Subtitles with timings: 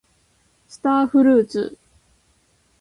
[0.67, 1.77] スターフルーツ